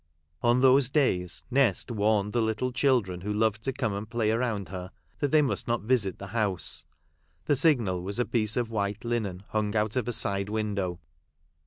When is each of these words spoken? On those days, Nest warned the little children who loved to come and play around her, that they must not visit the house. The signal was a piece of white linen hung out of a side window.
On 0.41 0.61
those 0.61 0.89
days, 0.89 1.43
Nest 1.51 1.91
warned 1.91 2.33
the 2.33 2.41
little 2.41 2.71
children 2.71 3.21
who 3.21 3.31
loved 3.31 3.61
to 3.65 3.71
come 3.71 3.93
and 3.93 4.09
play 4.09 4.31
around 4.31 4.69
her, 4.69 4.89
that 5.19 5.29
they 5.29 5.43
must 5.43 5.67
not 5.67 5.83
visit 5.83 6.17
the 6.17 6.29
house. 6.33 6.85
The 7.45 7.55
signal 7.55 8.01
was 8.01 8.17
a 8.17 8.25
piece 8.25 8.57
of 8.57 8.71
white 8.71 9.05
linen 9.05 9.43
hung 9.49 9.75
out 9.75 9.95
of 9.95 10.07
a 10.07 10.11
side 10.11 10.49
window. 10.49 10.99